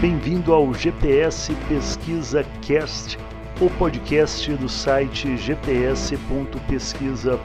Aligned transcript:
Bem-vindo 0.00 0.52
ao 0.52 0.74
GPS 0.74 1.54
Pesquisa 1.68 2.44
Cast, 2.60 3.16
o 3.60 3.70
podcast 3.70 4.52
do 4.54 4.68
site 4.68 5.36
gps.pesquisa.com. 5.36 7.38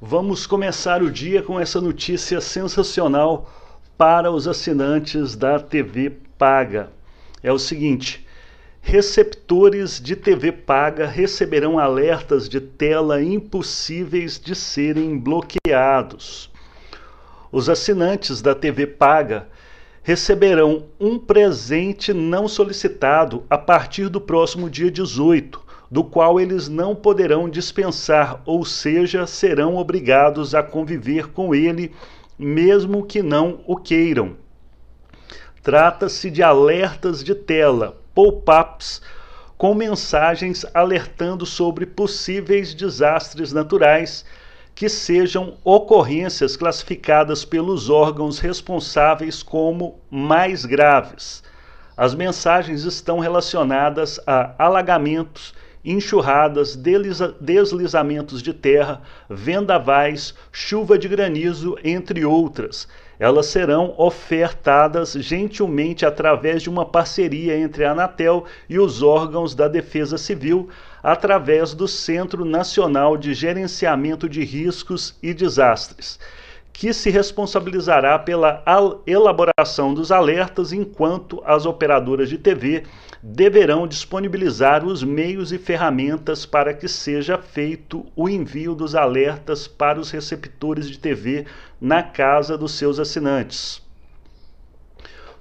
Vamos 0.00 0.46
começar 0.46 1.02
o 1.02 1.10
dia 1.10 1.42
com 1.42 1.58
essa 1.60 1.80
notícia 1.80 2.40
sensacional 2.40 3.50
para 3.98 4.30
os 4.30 4.48
assinantes 4.48 5.36
da 5.36 5.58
TV 5.58 6.16
Paga. 6.38 6.90
É 7.42 7.52
o 7.52 7.58
seguinte: 7.58 8.26
receptores 8.80 10.00
de 10.00 10.16
TV 10.16 10.50
paga 10.50 11.06
receberão 11.06 11.78
alertas 11.78 12.48
de 12.48 12.60
tela 12.60 13.22
impossíveis 13.22 14.40
de 14.40 14.54
serem 14.54 15.16
bloqueados. 15.18 16.50
Os 17.52 17.68
assinantes 17.68 18.40
da 18.40 18.54
TV 18.54 18.86
paga 18.86 19.48
receberão 20.02 20.86
um 20.98 21.18
presente 21.18 22.12
não 22.12 22.48
solicitado 22.48 23.44
a 23.50 23.58
partir 23.58 24.08
do 24.08 24.20
próximo 24.20 24.70
dia 24.70 24.90
18, 24.90 25.60
do 25.90 26.02
qual 26.02 26.40
eles 26.40 26.68
não 26.68 26.94
poderão 26.94 27.48
dispensar, 27.48 28.40
ou 28.46 28.64
seja, 28.64 29.26
serão 29.26 29.76
obrigados 29.76 30.54
a 30.54 30.62
conviver 30.62 31.28
com 31.28 31.54
ele, 31.54 31.92
mesmo 32.38 33.04
que 33.04 33.22
não 33.22 33.60
o 33.66 33.76
queiram. 33.76 34.36
Trata-se 35.62 36.30
de 36.30 36.42
alertas 36.42 37.22
de 37.22 37.34
tela, 37.34 37.98
pop-ups 38.14 39.02
com 39.58 39.74
mensagens 39.74 40.64
alertando 40.72 41.44
sobre 41.44 41.84
possíveis 41.84 42.72
desastres 42.72 43.52
naturais 43.52 44.24
que 44.74 44.88
sejam 44.88 45.58
ocorrências 45.62 46.56
classificadas 46.56 47.44
pelos 47.44 47.90
órgãos 47.90 48.38
responsáveis 48.38 49.42
como 49.42 50.00
mais 50.10 50.64
graves. 50.64 51.42
As 51.94 52.14
mensagens 52.14 52.84
estão 52.84 53.18
relacionadas 53.18 54.18
a 54.26 54.54
alagamentos, 54.56 55.52
enxurradas, 55.84 56.74
deslizamentos 57.38 58.42
de 58.42 58.54
terra, 58.54 59.02
vendavais, 59.28 60.34
chuva 60.50 60.98
de 60.98 61.06
granizo, 61.06 61.76
entre 61.84 62.24
outras. 62.24 62.88
Elas 63.20 63.46
serão 63.46 63.94
ofertadas 63.98 65.12
gentilmente 65.12 66.06
através 66.06 66.62
de 66.62 66.70
uma 66.70 66.86
parceria 66.86 67.54
entre 67.56 67.84
a 67.84 67.92
Anatel 67.92 68.46
e 68.66 68.78
os 68.78 69.02
órgãos 69.02 69.54
da 69.54 69.68
Defesa 69.68 70.16
Civil, 70.16 70.70
através 71.02 71.74
do 71.74 71.86
Centro 71.86 72.46
Nacional 72.46 73.18
de 73.18 73.34
Gerenciamento 73.34 74.26
de 74.26 74.42
Riscos 74.42 75.14
e 75.22 75.34
Desastres 75.34 76.18
que 76.80 76.94
se 76.94 77.10
responsabilizará 77.10 78.18
pela 78.18 78.64
elaboração 79.06 79.92
dos 79.92 80.10
alertas, 80.10 80.72
enquanto 80.72 81.42
as 81.44 81.66
operadoras 81.66 82.26
de 82.26 82.38
TV 82.38 82.84
deverão 83.22 83.86
disponibilizar 83.86 84.82
os 84.82 85.02
meios 85.02 85.52
e 85.52 85.58
ferramentas 85.58 86.46
para 86.46 86.72
que 86.72 86.88
seja 86.88 87.36
feito 87.36 88.06
o 88.16 88.30
envio 88.30 88.74
dos 88.74 88.94
alertas 88.94 89.68
para 89.68 90.00
os 90.00 90.10
receptores 90.10 90.88
de 90.88 90.98
TV 90.98 91.44
na 91.78 92.02
casa 92.02 92.56
dos 92.56 92.72
seus 92.72 92.98
assinantes. 92.98 93.82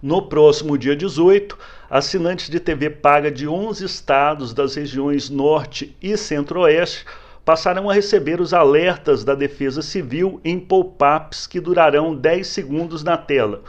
No 0.01 0.23
próximo 0.23 0.77
dia 0.77 0.93
18, 0.93 1.57
assinantes 1.89 2.49
de 2.49 2.59
TV 2.59 2.89
paga 2.89 3.31
de 3.31 3.47
11 3.47 3.85
estados 3.85 4.53
das 4.53 4.75
regiões 4.75 5.29
Norte 5.29 5.95
e 6.01 6.17
Centro-Oeste 6.17 7.05
passarão 7.49 7.89
a 7.89 7.93
receber 7.95 8.39
os 8.39 8.53
alertas 8.53 9.23
da 9.23 9.33
Defesa 9.33 9.81
Civil 9.81 10.39
em 10.45 10.59
pop-ups 10.59 11.47
que 11.47 11.59
durarão 11.59 12.13
10 12.13 12.45
segundos 12.45 13.03
na 13.03 13.17
tela. 13.17 13.63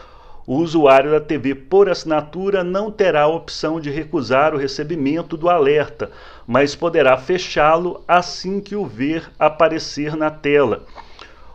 O 0.47 0.56
usuário 0.56 1.11
da 1.11 1.19
TV 1.19 1.55
por 1.55 1.89
assinatura 1.89 2.63
não 2.63 2.90
terá 2.90 3.23
a 3.23 3.29
opção 3.29 3.80
de 3.80 3.89
recusar 3.89 4.55
o 4.55 4.58
recebimento 4.58 5.35
do 5.35 5.48
alerta, 5.48 6.11
mas 6.46 6.77
poderá 6.77 7.17
fechá-lo 7.17 8.05
assim 8.07 8.61
que 8.61 8.77
o 8.77 8.85
ver 8.85 9.30
aparecer 9.39 10.14
na 10.14 10.30
tela. 10.30 10.85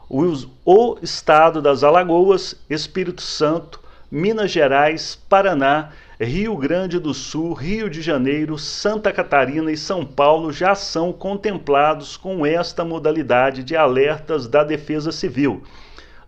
O 0.09 0.97
estado 1.03 1.61
das 1.61 1.83
Alagoas, 1.83 2.59
Espírito 2.67 3.21
Santo, 3.21 3.79
Minas 4.09 4.49
Gerais, 4.49 5.13
Paraná 5.29 5.91
Rio 6.17 6.55
Grande 6.55 6.97
do 6.97 7.13
Sul, 7.13 7.51
Rio 7.51 7.89
de 7.89 8.01
Janeiro, 8.01 8.57
Santa 8.57 9.11
Catarina 9.11 9.69
e 9.69 9.75
São 9.75 10.05
Paulo 10.05 10.49
já 10.49 10.73
são 10.73 11.11
contemplados 11.11 12.15
com 12.15 12.45
esta 12.45 12.85
modalidade 12.85 13.65
de 13.65 13.75
alertas 13.75 14.47
da 14.47 14.63
Defesa 14.63 15.11
Civil. 15.11 15.61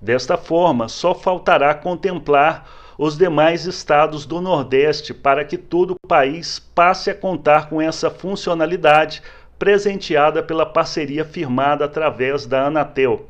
Desta 0.01 0.35
forma, 0.35 0.89
só 0.89 1.15
faltará 1.15 1.73
contemplar 1.73 2.69
os 2.97 3.17
demais 3.17 3.65
estados 3.65 4.25
do 4.25 4.41
Nordeste 4.41 5.13
para 5.13 5.45
que 5.45 5.57
todo 5.57 5.91
o 5.91 6.07
país 6.07 6.59
passe 6.59 7.09
a 7.09 7.15
contar 7.15 7.69
com 7.69 7.81
essa 7.81 8.09
funcionalidade 8.09 9.21
presenteada 9.57 10.43
pela 10.43 10.65
parceria 10.65 11.23
firmada 11.23 11.85
através 11.85 12.45
da 12.45 12.65
Anatel. 12.65 13.29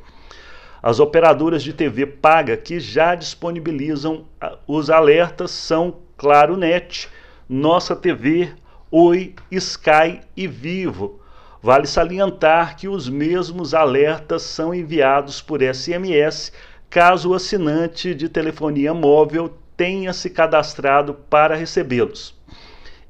As 0.81 0.99
operadoras 0.99 1.61
de 1.61 1.71
TV 1.71 2.07
paga 2.07 2.57
que 2.57 2.79
já 2.79 3.13
disponibilizam 3.13 4.25
ah, 4.41 4.57
os 4.67 4.89
alertas 4.89 5.51
são 5.51 6.06
Claro 6.17 6.57
Net, 6.57 7.07
Nossa 7.47 7.95
TV, 7.95 8.49
Oi, 8.89 9.35
Sky 9.51 10.21
e 10.35 10.47
Vivo. 10.47 11.21
Vale 11.61 11.85
salientar 11.85 12.75
que 12.75 12.87
os 12.87 13.07
mesmos 13.07 13.75
alertas 13.75 14.41
são 14.41 14.73
enviados 14.73 15.43
por 15.43 15.61
SMS 15.61 16.51
caso 16.89 17.29
o 17.29 17.33
assinante 17.35 18.15
de 18.15 18.27
telefonia 18.29 18.95
móvel 18.95 19.53
tenha 19.75 20.11
se 20.11 20.31
cadastrado 20.31 21.13
para 21.13 21.55
recebê-los. 21.55 22.33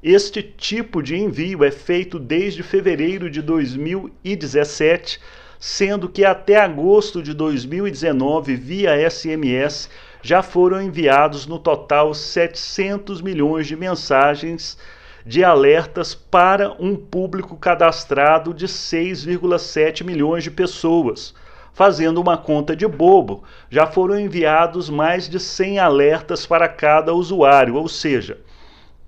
Este 0.02 0.42
tipo 0.42 1.02
de 1.02 1.16
envio 1.16 1.64
é 1.64 1.70
feito 1.70 2.18
desde 2.18 2.62
fevereiro 2.62 3.30
de 3.30 3.40
2017, 3.40 5.18
sendo 5.58 6.10
que 6.10 6.26
até 6.26 6.56
agosto 6.56 7.22
de 7.22 7.32
2019, 7.32 8.54
via 8.54 9.10
SMS, 9.10 9.88
já 10.22 10.42
foram 10.42 10.82
enviados 10.82 11.46
no 11.46 11.58
total 11.58 12.12
700 12.12 13.20
milhões 13.20 13.66
de 13.66 13.76
mensagens 13.76 14.78
de 15.24 15.44
alertas 15.44 16.14
para 16.14 16.72
um 16.80 16.96
público 16.96 17.56
cadastrado 17.56 18.54
de 18.54 18.66
6,7 18.66 20.04
milhões 20.04 20.42
de 20.42 20.50
pessoas. 20.50 21.34
Fazendo 21.72 22.20
uma 22.20 22.36
conta 22.36 22.74
de 22.74 22.86
bobo, 22.88 23.44
já 23.70 23.86
foram 23.86 24.18
enviados 24.18 24.90
mais 24.90 25.28
de 25.28 25.38
100 25.38 25.78
alertas 25.78 26.46
para 26.46 26.66
cada 26.66 27.12
usuário, 27.12 27.76
ou 27.76 27.88
seja, 27.88 28.38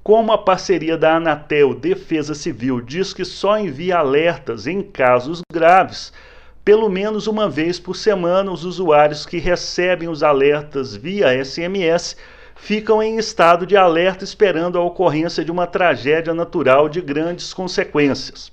como 0.03 0.33
a 0.33 0.39
parceria 0.39 0.97
da 0.97 1.17
Anatel 1.17 1.75
Defesa 1.75 2.35
Civil 2.35 2.81
diz 2.81 3.13
que 3.13 3.25
só 3.25 3.59
envia 3.59 3.99
alertas 3.99 4.67
em 4.67 4.83
casos 4.83 5.41
graves, 5.53 6.13
pelo 6.71 6.89
menos 6.89 7.27
uma 7.27 7.49
vez 7.49 7.81
por 7.81 7.97
semana, 7.97 8.53
os 8.53 8.65
usuários 8.65 9.27
que 9.27 9.39
recebem 9.39 10.09
os 10.09 10.23
alertas 10.23 10.95
via 10.95 11.45
SMS 11.45 12.17
ficam 12.55 13.03
em 13.03 13.19
estado 13.19 13.67
de 13.67 13.77
alerta 13.77 14.23
esperando 14.23 14.79
a 14.79 14.81
ocorrência 14.81 15.45
de 15.45 15.51
uma 15.51 15.67
tragédia 15.67 16.33
natural 16.33 16.89
de 16.89 17.01
grandes 17.01 17.53
consequências. 17.53 18.53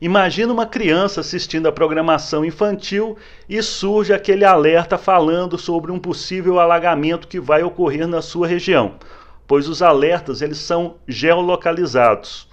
Imagina 0.00 0.50
uma 0.50 0.64
criança 0.64 1.20
assistindo 1.20 1.68
a 1.68 1.72
programação 1.72 2.42
infantil 2.42 3.18
e 3.46 3.62
surge 3.62 4.14
aquele 4.14 4.46
alerta 4.46 4.96
falando 4.96 5.58
sobre 5.58 5.92
um 5.92 5.98
possível 5.98 6.58
alagamento 6.58 7.28
que 7.28 7.38
vai 7.38 7.62
ocorrer 7.62 8.08
na 8.08 8.22
sua 8.22 8.46
região, 8.46 8.94
pois 9.46 9.68
os 9.68 9.82
alertas 9.82 10.40
eles 10.40 10.56
são 10.56 10.94
geolocalizados. 11.06 12.48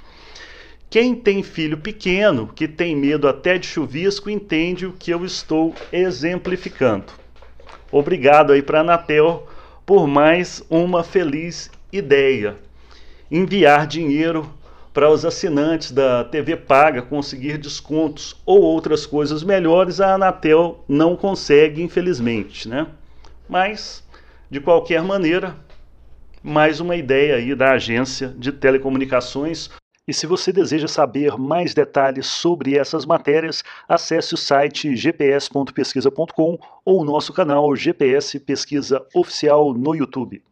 Quem 0.94 1.16
tem 1.16 1.42
filho 1.42 1.80
pequeno, 1.80 2.48
que 2.48 2.68
tem 2.68 2.96
medo 2.96 3.28
até 3.28 3.58
de 3.58 3.66
chuvisco, 3.66 4.30
entende 4.30 4.86
o 4.86 4.94
que 4.94 5.10
eu 5.10 5.26
estou 5.26 5.74
exemplificando. 5.92 7.06
Obrigado 7.92 8.54
aí 8.54 8.62
para 8.62 8.78
a 8.78 8.82
Anatel 8.82 9.48
por 9.88 10.06
mais 10.06 10.64
uma 10.70 11.04
feliz 11.04 11.72
ideia. 11.92 12.58
Enviar 13.32 13.88
dinheiro 13.88 14.48
para 14.94 15.10
os 15.10 15.26
assinantes 15.26 15.92
da 15.92 16.26
TV 16.26 16.56
Paga 16.56 17.02
conseguir 17.02 17.58
descontos 17.58 18.40
ou 18.46 18.62
outras 18.62 19.04
coisas 19.08 19.42
melhores, 19.44 20.00
a 20.00 20.14
Anatel 20.14 20.86
não 20.88 21.16
consegue, 21.16 21.82
infelizmente, 21.82 22.70
né? 22.70 22.86
Mas, 23.50 24.08
de 24.48 24.60
qualquer 24.60 25.02
maneira, 25.02 25.56
mais 26.44 26.80
uma 26.80 26.96
ideia 26.96 27.38
aí 27.38 27.56
da 27.56 27.72
agência 27.72 28.28
de 28.38 28.52
telecomunicações 28.52 29.72
e 30.08 30.14
se 30.14 30.28
você 30.28 30.52
deseja 30.52 30.88
saber 30.88 31.38
mais 31.38 31.74
detalhes 31.74 32.26
sobre 32.26 32.78
essas 32.78 33.06
matérias, 33.06 33.64
acesse 33.88 34.34
o 34.34 34.38
site 34.38 34.94
gps.pesquisa.com 34.94 36.58
ou 36.84 37.02
o 37.02 37.06
nosso 37.06 37.32
canal 37.32 37.74
GPS 37.76 38.40
Pesquisa 38.40 39.06
Oficial 39.16 39.74
no 39.74 39.96
YouTube. 39.96 40.44